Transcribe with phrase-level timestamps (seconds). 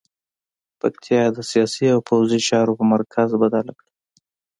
[0.79, 3.91] پکتیا یې د سیاسي او پوځي چارو په مرکز بدله کړه.